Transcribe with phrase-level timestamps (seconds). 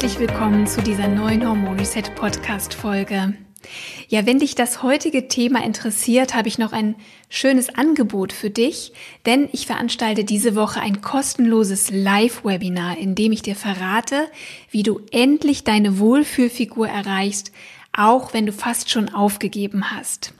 [0.00, 1.76] Herzlich willkommen zu dieser neuen Hormon
[2.14, 3.34] Podcast Folge.
[4.06, 6.94] Ja, wenn dich das heutige Thema interessiert, habe ich noch ein
[7.28, 8.92] schönes Angebot für dich,
[9.26, 14.28] denn ich veranstalte diese Woche ein kostenloses Live-Webinar, in dem ich dir verrate,
[14.70, 17.50] wie du endlich deine Wohlfühlfigur erreichst,
[17.92, 20.32] auch wenn du fast schon aufgegeben hast.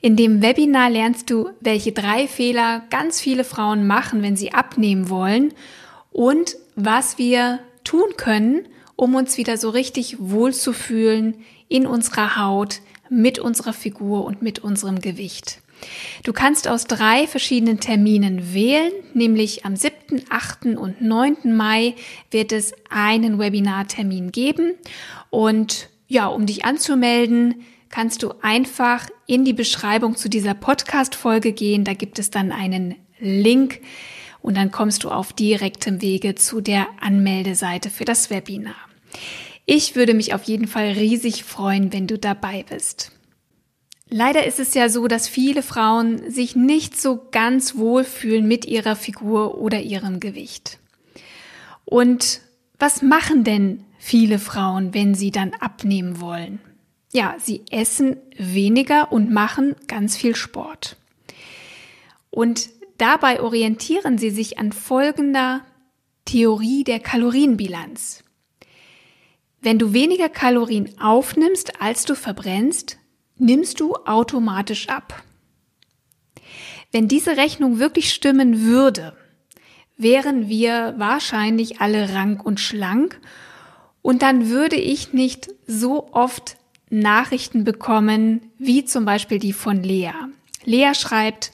[0.00, 5.08] In dem Webinar lernst du, welche drei Fehler ganz viele Frauen machen, wenn sie abnehmen
[5.08, 5.54] wollen
[6.10, 8.66] und was wir tun können,
[8.98, 11.36] um uns wieder so richtig wohlzufühlen
[11.68, 15.60] in unserer Haut, mit unserer Figur und mit unserem Gewicht.
[16.24, 20.76] Du kannst aus drei verschiedenen Terminen wählen, nämlich am 7., 8.
[20.76, 21.36] und 9.
[21.56, 21.94] Mai
[22.32, 24.72] wird es einen Webinartermin geben.
[25.30, 31.84] Und ja, um dich anzumelden, kannst du einfach in die Beschreibung zu dieser Podcast-Folge gehen.
[31.84, 33.80] Da gibt es dann einen Link
[34.42, 38.87] und dann kommst du auf direktem Wege zu der Anmeldeseite für das Webinar.
[39.66, 43.12] Ich würde mich auf jeden Fall riesig freuen, wenn du dabei bist.
[44.10, 48.64] Leider ist es ja so, dass viele Frauen sich nicht so ganz wohl fühlen mit
[48.64, 50.78] ihrer Figur oder ihrem Gewicht.
[51.84, 52.40] Und
[52.78, 56.60] was machen denn viele Frauen, wenn sie dann abnehmen wollen?
[57.12, 60.96] Ja, sie essen weniger und machen ganz viel Sport.
[62.30, 65.62] Und dabei orientieren sie sich an folgender
[66.24, 68.22] Theorie der Kalorienbilanz.
[69.60, 72.98] Wenn du weniger Kalorien aufnimmst, als du verbrennst,
[73.36, 75.22] nimmst du automatisch ab.
[76.92, 79.16] Wenn diese Rechnung wirklich stimmen würde,
[79.96, 83.20] wären wir wahrscheinlich alle rank und schlank
[84.00, 86.56] und dann würde ich nicht so oft
[86.88, 90.12] Nachrichten bekommen, wie zum Beispiel die von Lea.
[90.64, 91.52] Lea schreibt,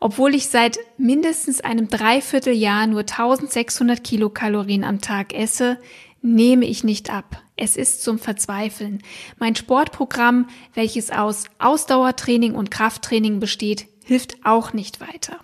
[0.00, 5.78] obwohl ich seit mindestens einem Dreivierteljahr nur 1600 Kilokalorien am Tag esse,
[6.24, 7.42] nehme ich nicht ab.
[7.54, 9.02] Es ist zum Verzweifeln.
[9.38, 15.38] Mein Sportprogramm, welches aus Ausdauertraining und Krafttraining besteht, hilft auch nicht weiter.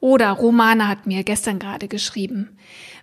[0.00, 2.58] Oder Romana hat mir gestern gerade geschrieben.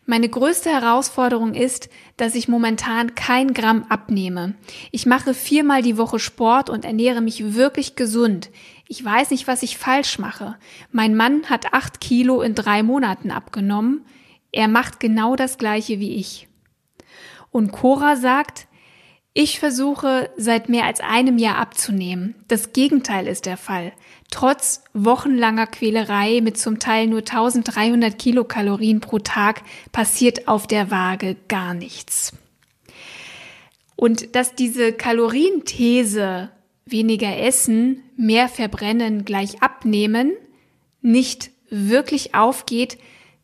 [0.05, 1.87] Meine größte Herausforderung ist,
[2.17, 4.55] dass ich momentan kein Gramm abnehme.
[4.91, 8.49] Ich mache viermal die Woche Sport und ernähre mich wirklich gesund.
[8.89, 10.57] Ich weiß nicht, was ich falsch mache.
[10.91, 14.05] Mein Mann hat acht Kilo in drei Monaten abgenommen.
[14.51, 16.48] Er macht genau das gleiche wie ich.
[17.51, 18.67] Und Cora sagt,
[19.33, 22.35] ich versuche seit mehr als einem Jahr abzunehmen.
[22.47, 23.93] Das Gegenteil ist der Fall.
[24.31, 29.61] Trotz wochenlanger Quälerei mit zum Teil nur 1300 Kilokalorien pro Tag
[29.91, 32.33] passiert auf der Waage gar nichts.
[33.95, 36.49] Und dass diese Kalorienthese
[36.85, 40.33] weniger essen, mehr verbrennen, gleich abnehmen,
[41.01, 42.97] nicht wirklich aufgeht,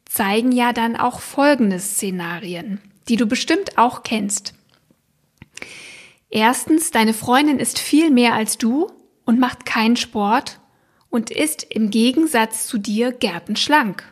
[0.05, 4.53] zeigen ja dann auch folgende Szenarien die du bestimmt auch kennst.
[6.29, 8.91] Erstens, deine Freundin ist viel mehr als du
[9.25, 10.59] und macht keinen Sport
[11.09, 14.03] und ist im Gegensatz zu dir gärtenschlank.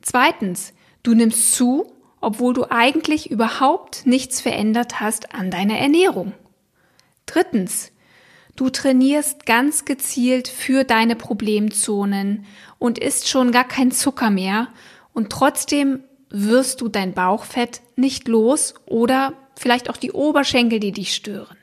[0.00, 6.34] Zweitens, du nimmst zu, obwohl du eigentlich überhaupt nichts verändert hast an deiner Ernährung.
[7.26, 7.90] Drittens,
[8.54, 12.44] du trainierst ganz gezielt für deine Problemzonen
[12.78, 14.68] und isst schon gar kein Zucker mehr
[15.12, 21.14] und trotzdem wirst du dein Bauchfett nicht los oder vielleicht auch die Oberschenkel, die dich
[21.14, 21.58] stören.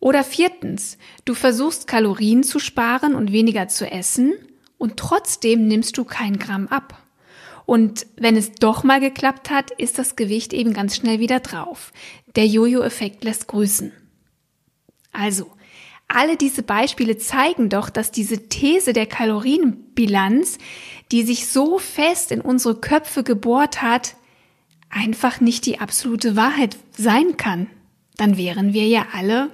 [0.00, 0.96] Oder viertens,
[1.26, 4.32] du versuchst Kalorien zu sparen und weniger zu essen
[4.78, 7.02] und trotzdem nimmst du kein Gramm ab.
[7.66, 11.92] Und wenn es doch mal geklappt hat, ist das Gewicht eben ganz schnell wieder drauf.
[12.34, 13.92] Der Jojo-Effekt lässt grüßen.
[15.12, 15.52] Also,
[16.14, 20.58] alle diese Beispiele zeigen doch, dass diese These der Kalorienbilanz,
[21.12, 24.16] die sich so fest in unsere Köpfe gebohrt hat,
[24.90, 27.68] einfach nicht die absolute Wahrheit sein kann.
[28.16, 29.50] Dann wären wir ja alle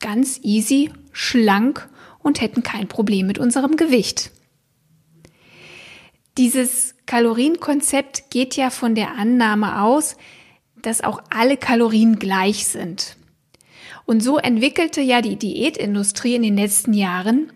[0.00, 4.30] ganz easy, schlank und hätten kein Problem mit unserem Gewicht.
[6.36, 10.16] Dieses Kalorienkonzept geht ja von der Annahme aus,
[10.82, 13.16] dass auch alle Kalorien gleich sind.
[14.06, 17.52] Und so entwickelte ja die Diätindustrie in den letzten Jahren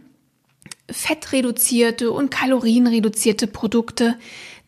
[0.90, 4.18] fettreduzierte und kalorienreduzierte Produkte,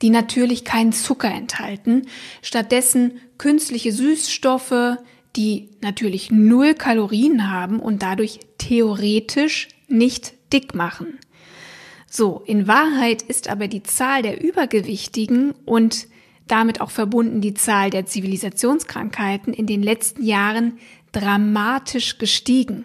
[0.00, 2.06] die natürlich keinen Zucker enthalten,
[2.40, 4.96] stattdessen künstliche Süßstoffe,
[5.34, 11.18] die natürlich null Kalorien haben und dadurch theoretisch nicht dick machen.
[12.08, 16.06] So, in Wahrheit ist aber die Zahl der Übergewichtigen und
[16.46, 20.78] damit auch verbunden die Zahl der Zivilisationskrankheiten in den letzten Jahren
[21.12, 22.84] dramatisch gestiegen.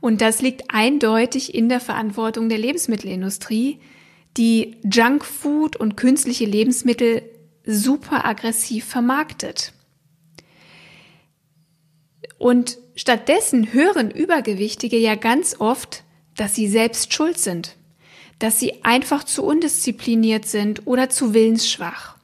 [0.00, 3.80] Und das liegt eindeutig in der Verantwortung der Lebensmittelindustrie,
[4.36, 7.22] die Junkfood und künstliche Lebensmittel
[7.64, 9.72] super aggressiv vermarktet.
[12.38, 16.04] Und stattdessen hören Übergewichtige ja ganz oft,
[16.36, 17.76] dass sie selbst schuld sind,
[18.38, 22.16] dass sie einfach zu undiszipliniert sind oder zu willensschwach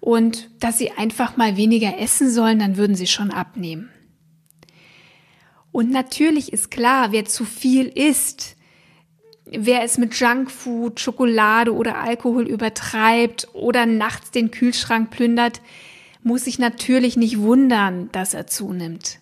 [0.00, 3.91] und dass sie einfach mal weniger essen sollen, dann würden sie schon abnehmen.
[5.72, 8.56] Und natürlich ist klar, wer zu viel isst,
[9.46, 15.60] wer es mit Junkfood, Schokolade oder Alkohol übertreibt oder nachts den Kühlschrank plündert,
[16.22, 19.18] muss sich natürlich nicht wundern, dass er zunimmt.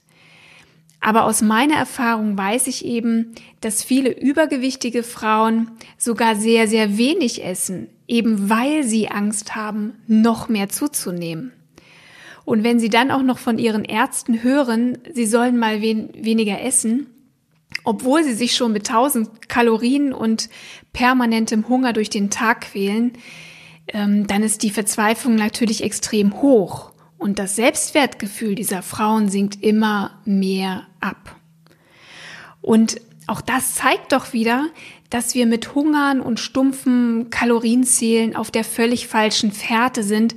[1.00, 7.42] Aber aus meiner Erfahrung weiß ich eben, dass viele übergewichtige Frauen sogar sehr, sehr wenig
[7.42, 11.52] essen, eben weil sie Angst haben, noch mehr zuzunehmen.
[12.50, 16.60] Und wenn sie dann auch noch von ihren Ärzten hören, sie sollen mal wen weniger
[16.60, 17.06] essen,
[17.84, 20.48] obwohl sie sich schon mit 1000 Kalorien und
[20.92, 23.12] permanentem Hunger durch den Tag quälen,
[23.86, 26.90] ähm, dann ist die Verzweiflung natürlich extrem hoch.
[27.18, 31.36] Und das Selbstwertgefühl dieser Frauen sinkt immer mehr ab.
[32.60, 34.66] Und auch das zeigt doch wieder,
[35.08, 40.34] dass wir mit Hungern und stumpfen Kalorienzählen auf der völlig falschen Fährte sind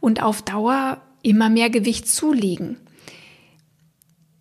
[0.00, 2.76] und auf Dauer immer mehr Gewicht zulegen.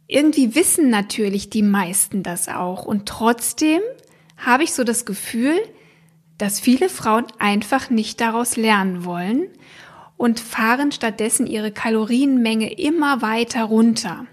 [0.07, 3.81] Irgendwie wissen natürlich die meisten das auch und trotzdem
[4.37, 5.59] habe ich so das Gefühl,
[6.39, 9.47] dass viele Frauen einfach nicht daraus lernen wollen
[10.17, 14.25] und fahren stattdessen ihre Kalorienmenge immer weiter runter.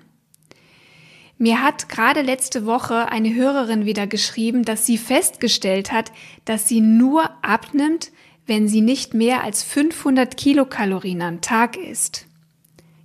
[1.38, 6.10] Mir hat gerade letzte Woche eine Hörerin wieder geschrieben, dass sie festgestellt hat,
[6.46, 8.10] dass sie nur abnimmt,
[8.46, 12.25] wenn sie nicht mehr als 500 Kilokalorien am Tag isst.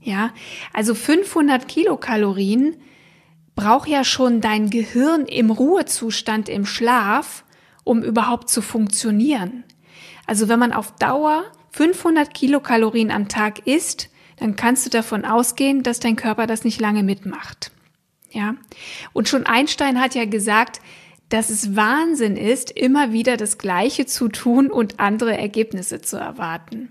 [0.02, 0.32] Ja,
[0.74, 2.76] also 500 Kilokalorien
[3.56, 7.44] braucht ja schon dein Gehirn im Ruhezustand im Schlaf,
[7.84, 9.64] um überhaupt zu funktionieren.
[10.26, 15.84] Also wenn man auf Dauer 500 Kilokalorien am Tag isst, dann kannst du davon ausgehen,
[15.84, 17.72] dass dein Körper das nicht lange mitmacht.
[18.32, 18.56] Ja.
[19.14, 20.82] Und schon Einstein hat ja gesagt,
[21.30, 26.90] dass es Wahnsinn ist, immer wieder das Gleiche zu tun und andere Ergebnisse zu erwarten.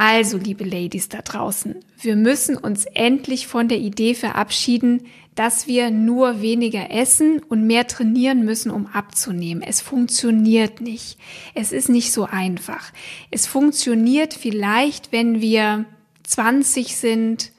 [0.00, 5.90] Also, liebe Ladies da draußen, wir müssen uns endlich von der Idee verabschieden, dass wir
[5.90, 9.60] nur weniger essen und mehr trainieren müssen, um abzunehmen.
[9.60, 11.18] Es funktioniert nicht.
[11.56, 12.92] Es ist nicht so einfach.
[13.32, 15.84] Es funktioniert vielleicht, wenn wir
[16.22, 17.50] 20 sind,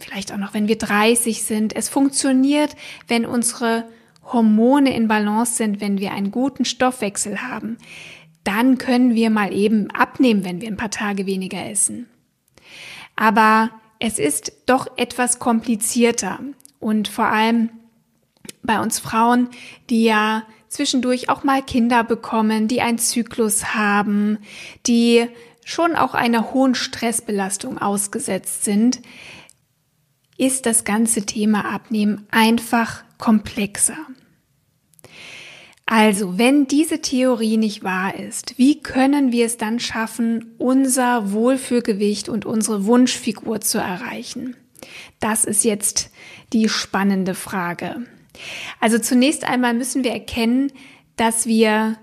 [0.00, 1.76] vielleicht auch noch, wenn wir 30 sind.
[1.76, 2.74] Es funktioniert,
[3.06, 3.84] wenn unsere
[4.24, 7.78] Hormone in Balance sind, wenn wir einen guten Stoffwechsel haben
[8.46, 12.08] dann können wir mal eben abnehmen, wenn wir ein paar Tage weniger essen.
[13.16, 16.38] Aber es ist doch etwas komplizierter
[16.78, 17.70] und vor allem
[18.62, 19.48] bei uns Frauen,
[19.90, 24.38] die ja zwischendurch auch mal Kinder bekommen, die einen Zyklus haben,
[24.86, 25.26] die
[25.64, 29.00] schon auch einer hohen Stressbelastung ausgesetzt sind,
[30.38, 33.96] ist das ganze Thema Abnehmen einfach komplexer.
[35.88, 42.28] Also, wenn diese Theorie nicht wahr ist, wie können wir es dann schaffen, unser Wohlfühlgewicht
[42.28, 44.56] und unsere Wunschfigur zu erreichen?
[45.20, 46.10] Das ist jetzt
[46.52, 48.04] die spannende Frage.
[48.80, 50.72] Also zunächst einmal müssen wir erkennen,
[51.16, 51.96] dass wir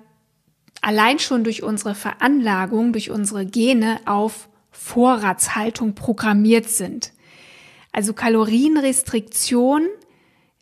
[0.82, 7.12] allein schon durch unsere Veranlagung, durch unsere Gene auf Vorratshaltung programmiert sind.
[7.92, 9.88] Also Kalorienrestriktion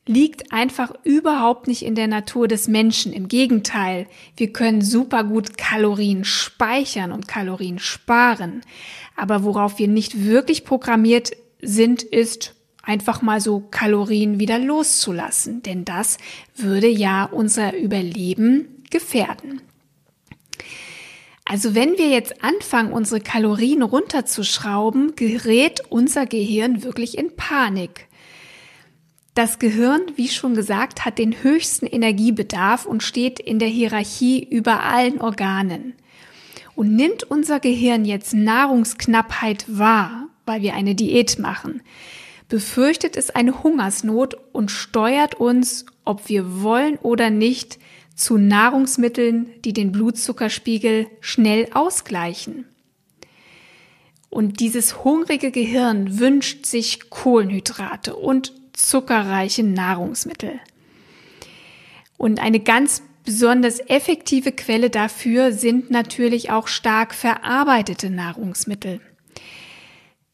[0.08, 3.14] liegt einfach überhaupt nicht in der Natur des Menschen.
[3.14, 8.62] Im Gegenteil, wir können super gut Kalorien speichern und Kalorien sparen.
[9.16, 11.32] Aber worauf wir nicht wirklich programmiert
[11.62, 15.62] sind, ist einfach mal so Kalorien wieder loszulassen.
[15.62, 16.18] Denn das
[16.56, 19.62] würde ja unser Überleben gefährden.
[21.46, 28.08] Also wenn wir jetzt anfangen, unsere Kalorien runterzuschrauben, gerät unser Gehirn wirklich in Panik.
[29.34, 34.84] Das Gehirn, wie schon gesagt, hat den höchsten Energiebedarf und steht in der Hierarchie über
[34.84, 35.94] allen Organen.
[36.76, 41.82] Und nimmt unser Gehirn jetzt Nahrungsknappheit wahr, weil wir eine Diät machen,
[42.50, 47.80] befürchtet es eine Hungersnot und steuert uns, ob wir wollen oder nicht,
[48.16, 52.66] zu Nahrungsmitteln, die den Blutzuckerspiegel schnell ausgleichen.
[54.30, 60.60] Und dieses hungrige Gehirn wünscht sich Kohlenhydrate und zuckerreiche Nahrungsmittel.
[62.18, 69.02] Und eine ganz besonders effektive Quelle dafür sind natürlich auch stark verarbeitete Nahrungsmittel.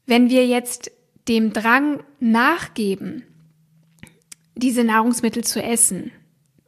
[0.05, 0.91] Wenn wir jetzt
[1.27, 3.23] dem Drang nachgeben,
[4.55, 6.11] diese Nahrungsmittel zu essen,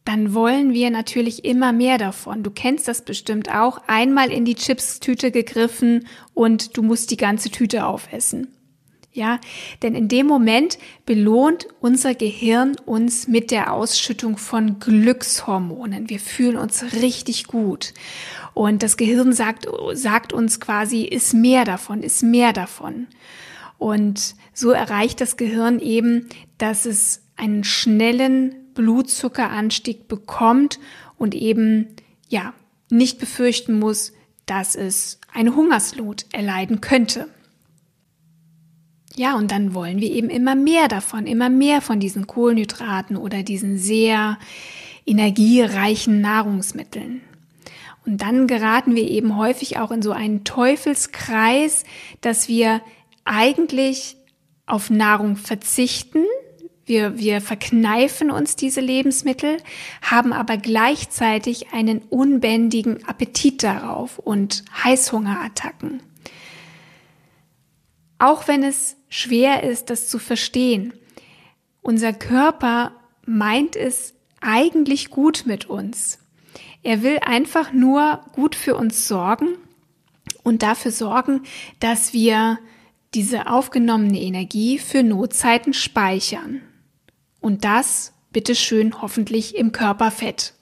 [0.05, 2.43] dann wollen wir natürlich immer mehr davon.
[2.43, 3.81] Du kennst das bestimmt auch.
[3.87, 8.47] Einmal in die Chips-Tüte gegriffen und du musst die ganze Tüte aufessen.
[9.11, 9.39] Ja,
[9.81, 16.09] denn in dem Moment belohnt unser Gehirn uns mit der Ausschüttung von Glückshormonen.
[16.09, 17.93] Wir fühlen uns richtig gut.
[18.53, 23.07] Und das Gehirn sagt, sagt uns quasi, ist mehr davon, ist mehr davon.
[23.79, 30.79] Und so erreicht das Gehirn eben, dass es einen schnellen Blutzuckeranstieg bekommt
[31.17, 31.95] und eben,
[32.27, 32.53] ja,
[32.91, 34.13] nicht befürchten muss,
[34.45, 37.27] dass es eine Hungersnot erleiden könnte.
[39.19, 43.43] Ja, und dann wollen wir eben immer mehr davon, immer mehr von diesen Kohlenhydraten oder
[43.43, 44.37] diesen sehr
[45.05, 47.19] energiereichen Nahrungsmitteln.
[48.05, 51.83] Und dann geraten wir eben häufig auch in so einen Teufelskreis,
[52.21, 52.79] dass wir
[53.25, 54.15] eigentlich
[54.65, 56.23] auf Nahrung verzichten.
[56.85, 59.57] Wir, wir verkneifen uns diese Lebensmittel,
[60.01, 66.01] haben aber gleichzeitig einen unbändigen Appetit darauf und Heißhungerattacken.
[68.17, 70.93] Auch wenn es schwer ist, das zu verstehen.
[71.81, 72.93] Unser Körper
[73.25, 76.19] meint es eigentlich gut mit uns.
[76.83, 79.57] Er will einfach nur gut für uns sorgen
[80.43, 81.43] und dafür sorgen,
[81.79, 82.59] dass wir
[83.13, 86.61] diese aufgenommene Energie für Notzeiten speichern.
[87.41, 90.53] Und das bitteschön hoffentlich im Körperfett.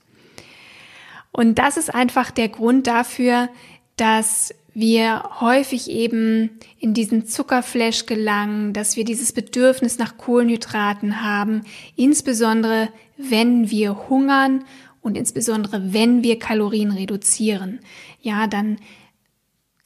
[1.31, 3.49] Und das ist einfach der Grund dafür,
[3.97, 11.63] dass wir häufig eben in diesen Zuckerflash gelangen, dass wir dieses Bedürfnis nach Kohlenhydraten haben,
[11.95, 14.65] insbesondere wenn wir hungern
[15.01, 17.79] und insbesondere wenn wir Kalorien reduzieren.
[18.21, 18.77] Ja, dann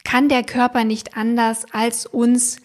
[0.04, 2.58] kann der Körper nicht anders als uns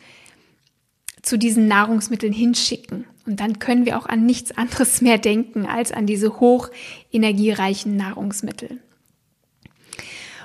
[1.22, 3.06] zu diesen Nahrungsmitteln hinschicken.
[3.26, 6.72] Und dann können wir auch an nichts anderes mehr denken als an diese hoch
[7.10, 8.82] energiereichen Nahrungsmittel.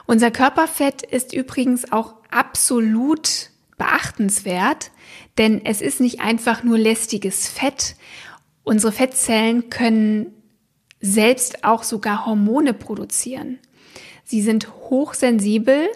[0.06, 4.90] Unser Körperfett ist übrigens auch absolut beachtenswert,
[5.38, 7.96] denn es ist nicht einfach nur lästiges Fett.
[8.64, 10.32] Unsere Fettzellen können
[11.00, 13.58] selbst auch sogar Hormone produzieren.
[14.24, 15.88] Sie sind hochsensibel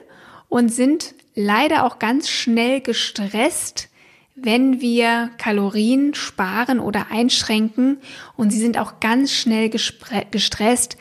[0.49, 3.89] und sind leider auch ganz schnell gestresst,
[4.35, 7.99] wenn wir Kalorien sparen oder einschränken
[8.37, 10.99] und sie sind auch ganz schnell gestresst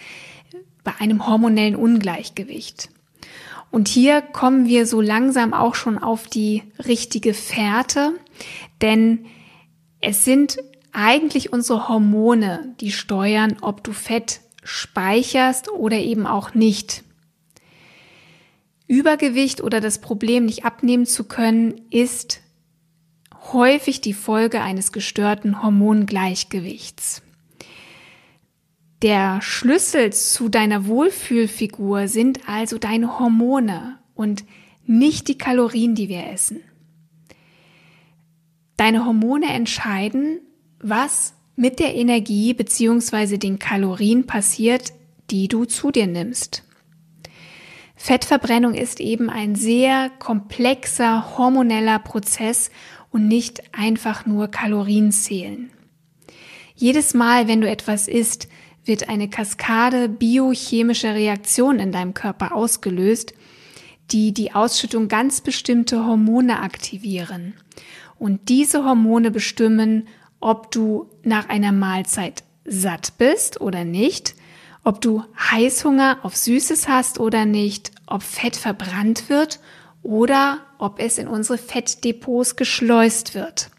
[0.83, 2.89] bei einem hormonellen Ungleichgewicht.
[3.75, 8.13] Und hier kommen wir so langsam auch schon auf die richtige Fährte,
[8.81, 9.25] denn
[9.99, 10.59] es sind
[10.93, 17.03] eigentlich unsere Hormone, die steuern, ob du Fett speicherst oder eben auch nicht.
[18.87, 22.39] Übergewicht oder das Problem, nicht abnehmen zu können, ist
[23.51, 27.23] häufig die Folge eines gestörten Hormongleichgewichts.
[29.01, 34.45] Der Schlüssel zu deiner Wohlfühlfigur sind also deine Hormone und
[34.85, 36.61] nicht die Kalorien, die wir essen.
[38.77, 40.39] Deine Hormone entscheiden,
[40.79, 43.37] was mit der Energie bzw.
[43.37, 44.93] den Kalorien passiert,
[45.29, 46.63] die du zu dir nimmst.
[47.95, 52.69] Fettverbrennung ist eben ein sehr komplexer hormoneller Prozess
[53.09, 55.71] und nicht einfach nur Kalorien zählen.
[56.75, 58.49] Jedes Mal, wenn du etwas isst,
[58.85, 63.33] wird eine Kaskade biochemischer Reaktionen in deinem Körper ausgelöst,
[64.11, 67.53] die die Ausschüttung ganz bestimmte Hormone aktivieren.
[68.19, 70.07] Und diese Hormone bestimmen,
[70.39, 74.35] ob du nach einer Mahlzeit satt bist oder nicht,
[74.83, 79.59] ob du Heißhunger auf Süßes hast oder nicht, ob Fett verbrannt wird
[80.03, 83.71] oder ob es in unsere Fettdepots geschleust wird.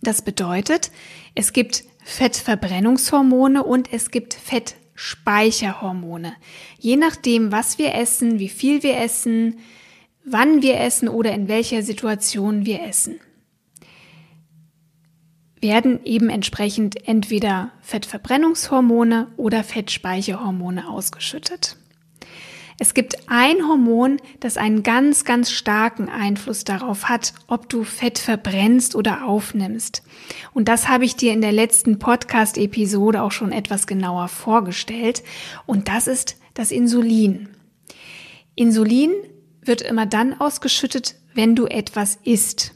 [0.00, 0.90] Das bedeutet,
[1.34, 6.34] es gibt Fettverbrennungshormone und es gibt Fettspeicherhormone.
[6.78, 9.58] Je nachdem, was wir essen, wie viel wir essen,
[10.24, 13.20] wann wir essen oder in welcher Situation wir essen,
[15.60, 21.76] werden eben entsprechend entweder Fettverbrennungshormone oder Fettspeicherhormone ausgeschüttet.
[22.82, 28.18] Es gibt ein Hormon, das einen ganz, ganz starken Einfluss darauf hat, ob du Fett
[28.18, 30.02] verbrennst oder aufnimmst.
[30.52, 35.22] Und das habe ich dir in der letzten Podcast-Episode auch schon etwas genauer vorgestellt.
[35.64, 37.50] Und das ist das Insulin.
[38.56, 39.12] Insulin
[39.60, 42.74] wird immer dann ausgeschüttet, wenn du etwas isst.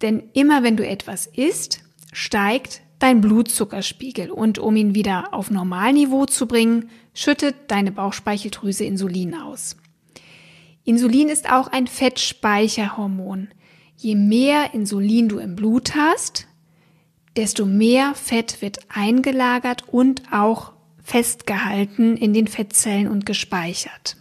[0.00, 6.24] Denn immer wenn du etwas isst, steigt dein Blutzuckerspiegel und um ihn wieder auf Normalniveau
[6.24, 9.76] zu bringen, schüttet deine Bauchspeicheldrüse Insulin aus.
[10.84, 13.48] Insulin ist auch ein Fettspeicherhormon.
[13.96, 16.48] Je mehr Insulin du im Blut hast,
[17.36, 24.16] desto mehr Fett wird eingelagert und auch festgehalten in den Fettzellen und gespeichert.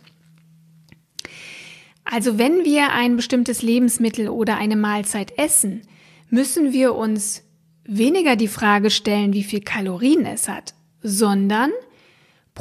[2.03, 5.81] Also wenn wir ein bestimmtes Lebensmittel oder eine Mahlzeit essen,
[6.29, 7.43] müssen wir uns
[7.85, 11.71] weniger die Frage stellen, wie viel Kalorien es hat, sondern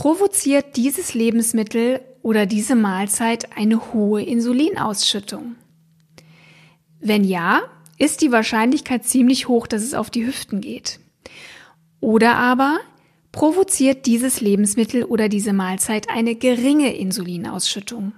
[0.01, 5.57] provoziert dieses Lebensmittel oder diese Mahlzeit eine hohe Insulinausschüttung?
[7.01, 7.61] Wenn ja,
[7.99, 11.01] ist die Wahrscheinlichkeit ziemlich hoch, dass es auf die Hüften geht.
[12.01, 12.79] Oder aber
[13.31, 18.15] provoziert dieses Lebensmittel oder diese Mahlzeit eine geringe Insulinausschüttung.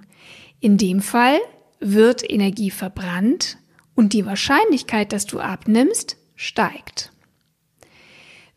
[0.61, 1.37] In dem Fall
[1.81, 3.57] wird Energie verbrannt
[3.93, 7.12] und die Wahrscheinlichkeit, dass du abnimmst, steigt.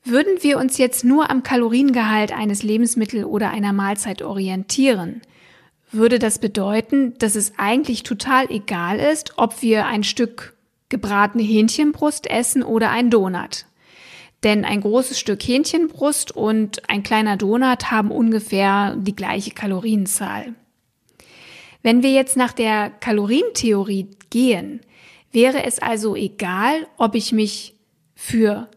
[0.09, 5.21] Würden wir uns jetzt nur am Kaloriengehalt eines Lebensmittels oder einer Mahlzeit orientieren,
[5.91, 10.55] würde das bedeuten, dass es eigentlich total egal ist, ob wir ein Stück
[10.91, 13.67] gebratene Hähnchenbrust essen oder ein Donut.
[14.45, 20.55] Denn ein großes Stück Hähnchenbrust und ein kleiner Donut haben ungefähr die gleiche Kalorienzahl.
[21.83, 24.83] Wenn wir jetzt nach der Kalorientheorie gehen,
[25.33, 27.75] wäre es also egal, ob ich mich
[28.15, 28.69] für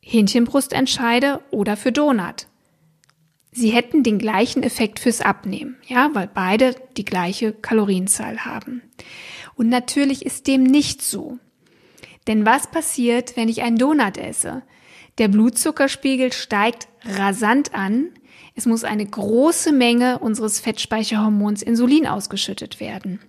[0.00, 2.46] Hähnchenbrust entscheide oder für Donut.
[3.52, 8.82] Sie hätten den gleichen Effekt fürs Abnehmen, ja, weil beide die gleiche Kalorienzahl haben.
[9.56, 11.38] Und natürlich ist dem nicht so.
[12.26, 14.62] Denn was passiert, wenn ich einen Donut esse?
[15.18, 18.10] Der Blutzuckerspiegel steigt rasant an.
[18.54, 23.20] Es muss eine große Menge unseres Fettspeicherhormons Insulin ausgeschüttet werden.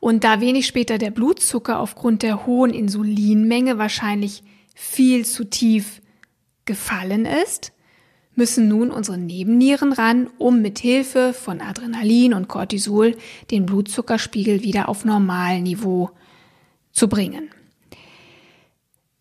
[0.00, 4.42] Und da wenig später der Blutzucker aufgrund der hohen Insulinmenge wahrscheinlich
[4.74, 6.00] viel zu tief
[6.64, 7.72] gefallen ist,
[8.34, 13.16] müssen nun unsere Nebennieren ran, um mit Hilfe von Adrenalin und Cortisol
[13.50, 16.10] den Blutzuckerspiegel wieder auf Normalniveau
[16.92, 17.50] zu bringen.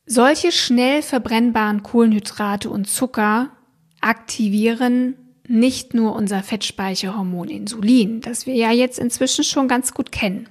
[0.06, 3.52] Solche schnell verbrennbaren Kohlenhydrate und Zucker
[4.02, 5.16] aktivieren
[5.48, 10.48] nicht nur unser Fettspeicherhormon Insulin, das wir ja jetzt inzwischen schon ganz gut kennen.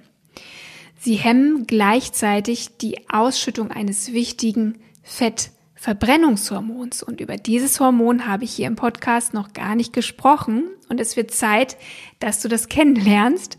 [0.98, 4.78] Sie hemmen gleichzeitig die Ausschüttung eines wichtigen
[5.10, 7.02] Fettverbrennungshormons.
[7.02, 10.64] Und über dieses Hormon habe ich hier im Podcast noch gar nicht gesprochen.
[10.88, 11.76] Und es wird Zeit,
[12.20, 13.58] dass du das kennenlernst.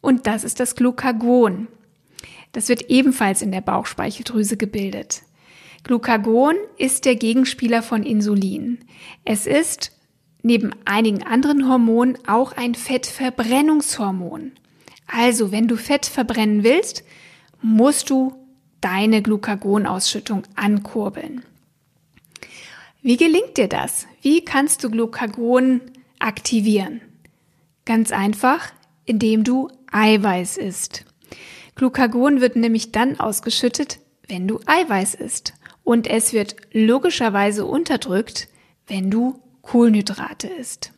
[0.00, 1.66] Und das ist das Glucagon.
[2.52, 5.22] Das wird ebenfalls in der Bauchspeicheldrüse gebildet.
[5.82, 8.78] Glucagon ist der Gegenspieler von Insulin.
[9.24, 9.92] Es ist
[10.42, 14.52] neben einigen anderen Hormonen auch ein Fettverbrennungshormon.
[15.06, 17.04] Also, wenn du Fett verbrennen willst,
[17.60, 18.34] musst du
[18.80, 21.42] deine Glucagonausschüttung ankurbeln.
[23.02, 24.06] Wie gelingt dir das?
[24.22, 25.80] Wie kannst du Glucagon
[26.18, 27.00] aktivieren?
[27.84, 28.72] Ganz einfach,
[29.04, 31.04] indem du Eiweiß isst.
[31.74, 35.54] Glucagon wird nämlich dann ausgeschüttet, wenn du Eiweiß isst.
[35.84, 38.48] Und es wird logischerweise unterdrückt,
[38.86, 40.92] wenn du Kohlenhydrate isst.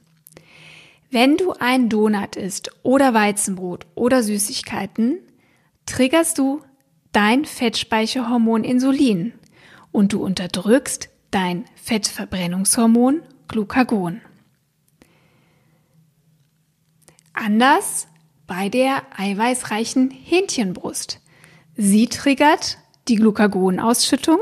[1.11, 5.19] Wenn du einen Donut isst oder Weizenbrot oder Süßigkeiten,
[5.87, 6.63] triggerst du
[7.13, 9.33] dein Fettspeicherhormon Insulin
[9.93, 14.21] und du unterdrückst dein Fettverbrennungshormon Glucagon.
[17.33, 18.09] Anders
[18.47, 21.21] bei der eiweißreichen Hähnchenbrust.
[21.77, 24.39] Sie triggert die Glucagonausschüttung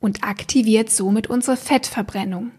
[0.00, 2.52] und aktiviert somit unsere Fettverbrennung.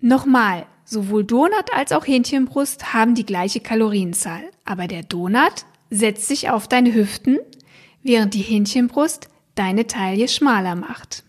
[0.00, 6.50] Nochmal, sowohl Donut als auch Hähnchenbrust haben die gleiche Kalorienzahl, aber der Donut setzt sich
[6.50, 7.38] auf deine Hüften,
[8.02, 11.24] während die Hähnchenbrust deine Taille schmaler macht.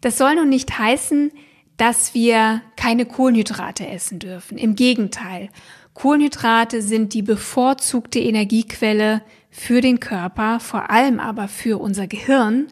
[0.00, 1.32] Das soll nun nicht heißen,
[1.76, 4.58] dass wir keine Kohlenhydrate essen dürfen.
[4.58, 5.48] Im Gegenteil,
[5.94, 12.66] Kohlenhydrate sind die bevorzugte Energiequelle für den Körper, vor allem aber für unser Gehirn,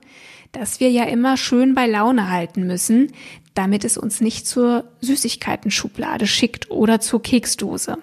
[0.51, 3.13] das wir ja immer schön bei Laune halten müssen,
[3.55, 7.99] damit es uns nicht zur Süßigkeiten-Schublade schickt oder zur Keksdose.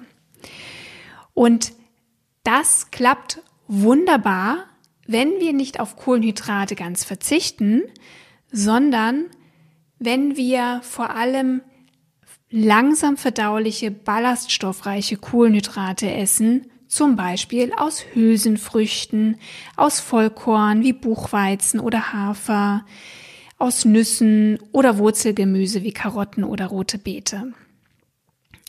[1.34, 1.74] Und
[2.44, 4.66] das klappt wunderbar,
[5.08, 7.84] wenn wir nicht auf Kohlenhydrate ganz verzichten,
[8.52, 9.26] sondern
[10.00, 11.62] wenn wir vor allem
[12.50, 19.38] langsam verdauliche, ballaststoffreiche Kohlenhydrate essen, zum Beispiel aus Hülsenfrüchten,
[19.76, 22.86] aus Vollkorn wie Buchweizen oder Hafer,
[23.60, 27.54] aus Nüssen oder Wurzelgemüse wie Karotten oder rote Beete.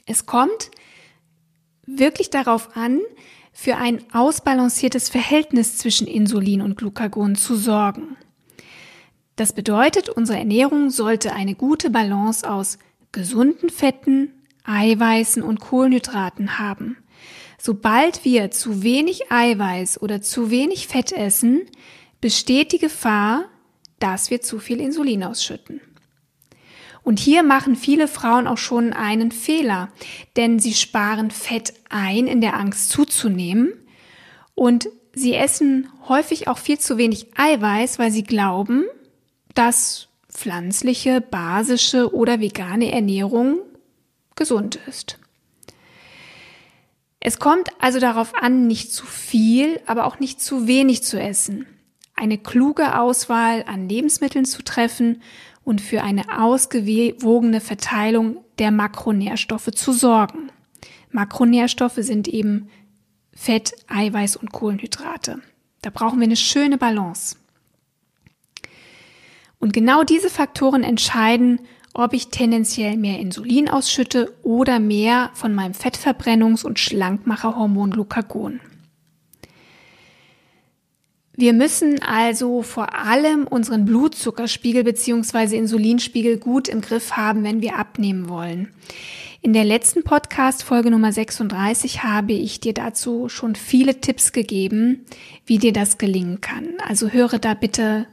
[0.04, 0.70] Es kommt
[1.86, 3.00] wirklich darauf an,
[3.52, 8.16] für ein ausbalanciertes Verhältnis zwischen Insulin und Glucagon zu sorgen.
[9.36, 12.78] Das bedeutet, unsere Ernährung sollte eine gute Balance aus
[13.12, 14.32] gesunden Fetten,
[14.64, 16.98] Eiweißen und Kohlenhydraten haben.
[17.58, 21.62] Sobald wir zu wenig Eiweiß oder zu wenig Fett essen,
[22.20, 23.46] besteht die Gefahr,
[23.98, 25.80] dass wir zu viel Insulin ausschütten.
[27.10, 29.88] Und hier machen viele Frauen auch schon einen Fehler,
[30.36, 33.72] denn sie sparen Fett ein in der Angst zuzunehmen
[34.54, 38.84] und sie essen häufig auch viel zu wenig Eiweiß, weil sie glauben,
[39.56, 43.58] dass pflanzliche, basische oder vegane Ernährung
[44.36, 45.18] gesund ist.
[47.18, 51.66] Es kommt also darauf an, nicht zu viel, aber auch nicht zu wenig zu essen,
[52.14, 55.22] eine kluge Auswahl an Lebensmitteln zu treffen
[55.70, 60.50] und für eine ausgewogene Verteilung der Makronährstoffe zu sorgen.
[61.12, 62.68] Makronährstoffe sind eben
[63.32, 65.40] Fett, Eiweiß und Kohlenhydrate.
[65.82, 67.36] Da brauchen wir eine schöne Balance.
[69.60, 71.60] Und genau diese Faktoren entscheiden,
[71.94, 78.58] ob ich tendenziell mehr Insulin ausschütte oder mehr von meinem Fettverbrennungs- und Schlankmacherhormon Glucagon.
[81.40, 85.56] Wir müssen also vor allem unseren Blutzuckerspiegel bzw.
[85.56, 88.68] Insulinspiegel gut im Griff haben, wenn wir abnehmen wollen.
[89.40, 95.06] In der letzten Podcast Folge Nummer 36 habe ich dir dazu schon viele Tipps gegeben,
[95.46, 96.74] wie dir das gelingen kann.
[96.86, 98.04] Also höre da bitte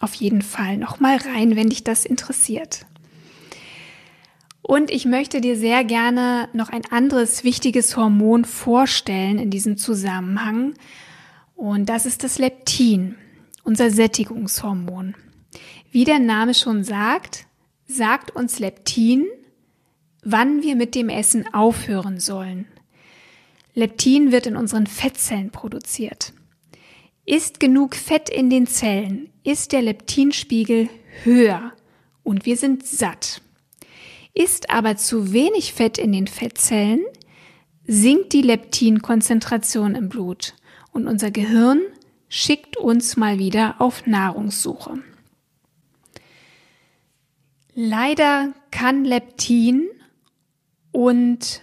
[0.00, 2.86] auf jeden Fall nochmal rein, wenn dich das interessiert.
[4.62, 10.74] Und ich möchte dir sehr gerne noch ein anderes wichtiges Hormon vorstellen in diesem Zusammenhang.
[11.56, 13.16] Und das ist das Leptin,
[13.64, 15.16] unser Sättigungshormon.
[15.90, 17.46] Wie der Name schon sagt,
[17.86, 19.24] sagt uns Leptin,
[20.22, 22.66] wann wir mit dem Essen aufhören sollen.
[23.74, 26.34] Leptin wird in unseren Fettzellen produziert.
[27.24, 30.90] Ist genug Fett in den Zellen, ist der Leptinspiegel
[31.24, 31.72] höher
[32.22, 33.40] und wir sind satt.
[34.34, 37.04] Ist aber zu wenig Fett in den Fettzellen,
[37.86, 40.54] sinkt die Leptinkonzentration im Blut
[40.96, 41.82] und unser Gehirn
[42.28, 44.94] schickt uns mal wieder auf Nahrungssuche.
[47.74, 49.86] Leider kann Leptin
[50.92, 51.60] und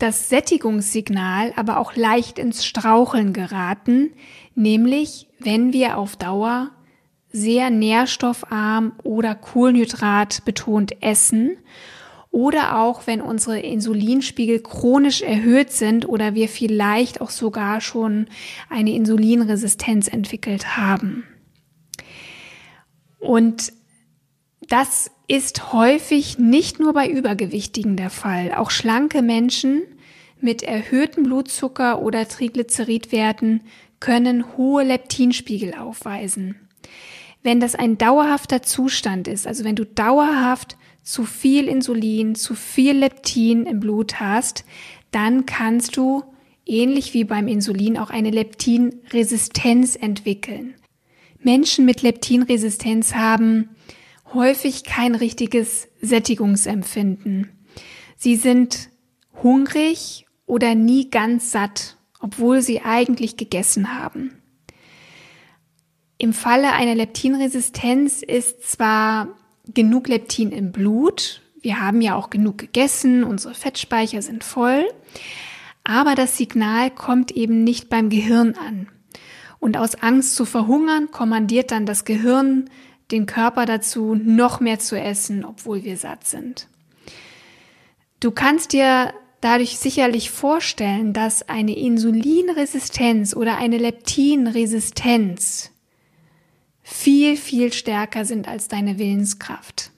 [0.00, 4.12] das Sättigungssignal aber auch leicht ins Straucheln geraten,
[4.56, 6.72] nämlich wenn wir auf Dauer
[7.28, 11.56] sehr nährstoffarm oder Kohlenhydrat betont essen
[12.34, 18.26] oder auch wenn unsere Insulinspiegel chronisch erhöht sind oder wir vielleicht auch sogar schon
[18.68, 21.22] eine Insulinresistenz entwickelt haben.
[23.20, 23.72] Und
[24.68, 28.52] das ist häufig nicht nur bei Übergewichtigen der Fall.
[28.52, 29.82] Auch schlanke Menschen
[30.40, 33.60] mit erhöhtem Blutzucker oder Triglyceridwerten
[34.00, 36.68] können hohe Leptinspiegel aufweisen.
[37.44, 42.96] Wenn das ein dauerhafter Zustand ist, also wenn du dauerhaft zu viel Insulin, zu viel
[42.96, 44.64] Leptin im Blut hast,
[45.10, 46.24] dann kannst du
[46.66, 50.74] ähnlich wie beim Insulin auch eine Leptinresistenz entwickeln.
[51.38, 53.68] Menschen mit Leptinresistenz haben
[54.32, 57.50] häufig kein richtiges Sättigungsempfinden.
[58.16, 58.88] Sie sind
[59.42, 64.32] hungrig oder nie ganz satt, obwohl sie eigentlich gegessen haben.
[66.16, 69.36] Im Falle einer Leptinresistenz ist zwar
[69.72, 74.86] genug Leptin im Blut, wir haben ja auch genug gegessen, unsere Fettspeicher sind voll,
[75.82, 78.88] aber das Signal kommt eben nicht beim Gehirn an.
[79.60, 82.68] Und aus Angst zu verhungern kommandiert dann das Gehirn
[83.10, 86.68] den Körper dazu, noch mehr zu essen, obwohl wir satt sind.
[88.20, 95.70] Du kannst dir dadurch sicherlich vorstellen, dass eine Insulinresistenz oder eine Leptinresistenz
[96.84, 99.90] viel, viel stärker sind als deine Willenskraft.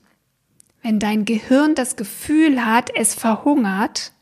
[0.83, 4.13] Wenn dein Gehirn das Gefühl hat, es verhungert,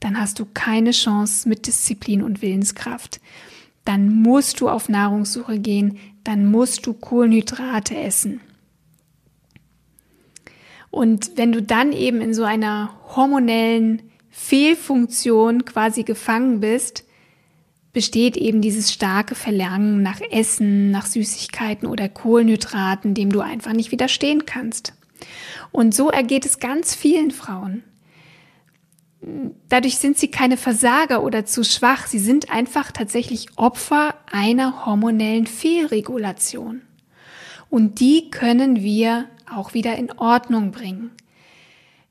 [0.00, 3.20] dann hast du keine Chance mit Disziplin und Willenskraft.
[3.84, 8.40] Dann musst du auf Nahrungssuche gehen, dann musst du Kohlenhydrate essen.
[10.90, 17.03] Und wenn du dann eben in so einer hormonellen Fehlfunktion quasi gefangen bist,
[17.94, 23.92] besteht eben dieses starke Verlangen nach Essen, nach Süßigkeiten oder Kohlenhydraten, dem du einfach nicht
[23.92, 24.92] widerstehen kannst.
[25.72, 27.84] Und so ergeht es ganz vielen Frauen.
[29.70, 35.46] Dadurch sind sie keine Versager oder zu schwach, sie sind einfach tatsächlich Opfer einer hormonellen
[35.46, 36.82] Fehlregulation.
[37.70, 41.10] Und die können wir auch wieder in Ordnung bringen.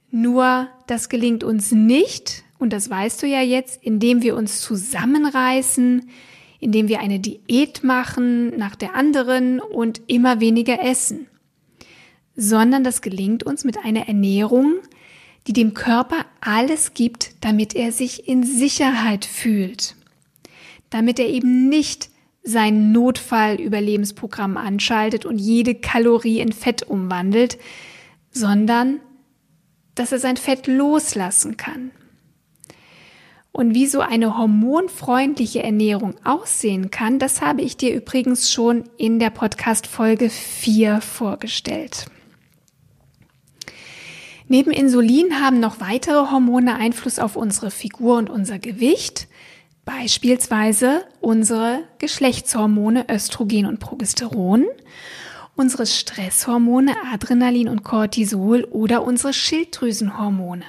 [0.09, 6.10] Nur das gelingt uns nicht, und das weißt du ja jetzt, indem wir uns zusammenreißen,
[6.62, 11.28] indem wir eine Diät machen nach der anderen und immer weniger essen,
[12.38, 14.76] sondern das gelingt uns mit einer Ernährung,
[15.45, 19.97] die dem Körper alles gibt, damit er sich in Sicherheit fühlt,
[20.89, 22.10] damit er eben nicht
[22.43, 27.58] sein Notfall-Überlebensprogramm anschaltet und jede Kalorie in Fett umwandelt,
[28.32, 29.02] sondern
[29.95, 31.91] dass er sein Fett loslassen kann.
[33.55, 39.19] Und wie so eine hormonfreundliche Ernährung aussehen kann, das habe ich dir übrigens schon in
[39.19, 42.07] der Podcast Folge 4 vorgestellt.
[44.47, 49.27] Neben Insulin haben noch weitere Hormone Einfluss auf unsere Figur und unser Gewicht,
[49.85, 54.65] beispielsweise unsere Geschlechtshormone Östrogen und Progesteron,
[55.55, 60.65] unsere Stresshormone Adrenalin und Cortisol oder unsere Schilddrüsenhormone.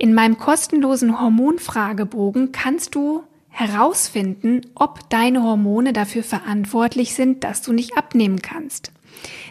[0.00, 7.72] In meinem kostenlosen Hormonfragebogen kannst du herausfinden, ob deine Hormone dafür verantwortlich sind, dass du
[7.72, 8.92] nicht abnehmen kannst.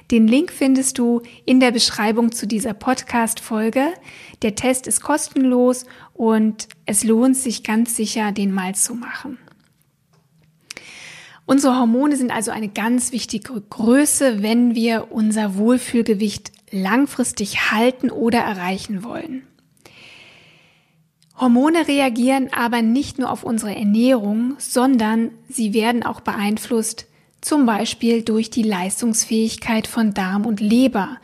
[0.10, 3.88] Den Link findest du in der Beschreibung zu dieser Podcast-Folge.
[4.41, 9.38] Der Test ist kostenlos und es lohnt sich ganz sicher, den mal zu machen.
[11.45, 18.39] Unsere Hormone sind also eine ganz wichtige Größe, wenn wir unser Wohlfühlgewicht langfristig halten oder
[18.39, 19.43] erreichen wollen.
[21.39, 27.06] Hormone reagieren aber nicht nur auf unsere Ernährung, sondern sie werden auch beeinflusst,
[27.41, 31.17] zum Beispiel durch die Leistungsfähigkeit von Darm und Leber,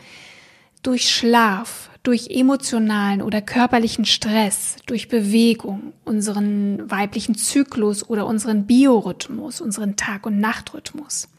[0.84, 9.62] durch Schlaf, durch emotionalen oder körperlichen Stress, durch Bewegung, unseren weiblichen Zyklus oder unseren Biorhythmus,
[9.62, 11.30] unseren Tag- und Nachtrhythmus.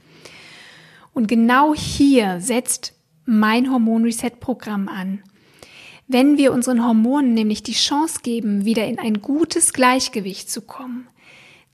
[1.13, 2.95] Und genau hier setzt
[3.27, 5.23] mein Hormon-Reset-Programm an.
[6.07, 11.07] Wenn wir unseren Hormonen nämlich die Chance geben, wieder in ein gutes Gleichgewicht zu kommen,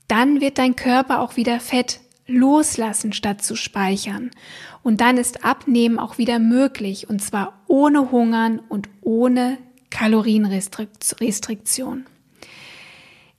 [0.07, 4.31] dann wird dein Körper auch wieder Fett loslassen, statt zu speichern.
[4.83, 9.57] Und dann ist Abnehmen auch wieder möglich, und zwar ohne Hungern und ohne
[9.89, 12.05] Kalorienrestriktion.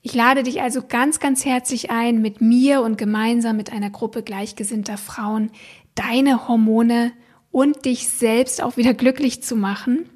[0.02, 4.22] Ich lade dich also ganz, ganz herzlich ein, mit mir und gemeinsam mit einer Gruppe
[4.22, 5.50] gleichgesinnter Frauen
[5.94, 7.12] deine Hormone
[7.50, 10.11] und dich selbst auch wieder glücklich zu machen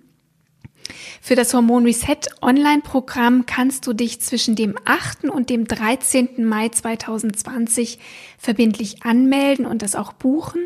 [1.20, 5.24] für das Hormon Reset Online-Programm kannst du dich zwischen dem 8.
[5.24, 6.44] und dem 13.
[6.44, 7.98] Mai 2020
[8.38, 10.62] verbindlich anmelden und das auch buchen.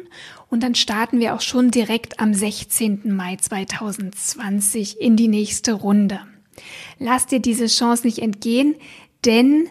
[0.48, 3.14] Und dann starten wir auch schon direkt am 16.
[3.14, 6.20] Mai 2020 in die nächste Runde.
[6.98, 8.74] Lass dir diese Chance nicht entgehen,
[9.24, 9.68] denn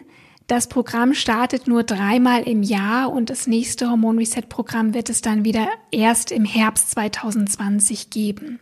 [0.48, 5.22] das Programm startet nur dreimal im Jahr und das nächste Hormon Reset Programm wird es
[5.22, 8.58] dann wieder erst im Herbst 2020 geben.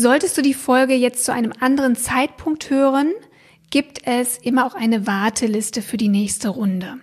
[0.00, 3.10] Solltest du die Folge jetzt zu einem anderen Zeitpunkt hören,
[3.70, 6.98] gibt es immer auch eine Warteliste für die nächste Runde.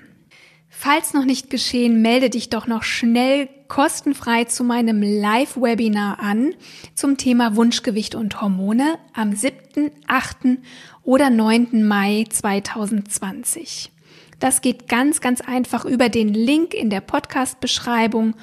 [0.69, 6.53] Falls noch nicht geschehen, melde dich doch noch schnell kostenfrei zu meinem Live-Webinar an
[6.93, 10.58] zum Thema Wunschgewicht und Hormone am 7., 8.
[11.03, 11.86] oder 9.
[11.86, 13.91] Mai 2020.
[14.39, 18.34] Das geht ganz, ganz einfach über den Link in der Podcast-Beschreibung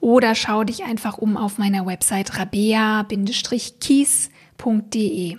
[0.00, 5.36] oder schau dich einfach um auf meiner Website rabea-kies.de.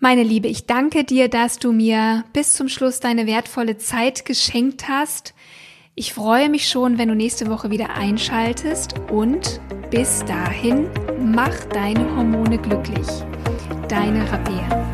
[0.00, 4.88] Meine Liebe, ich danke dir, dass du mir bis zum Schluss deine wertvolle Zeit geschenkt
[4.88, 5.32] hast.
[5.94, 10.90] Ich freue mich schon, wenn du nächste Woche wieder einschaltest und bis dahin
[11.20, 13.06] mach deine Hormone glücklich.
[13.88, 14.91] Deine Rabea.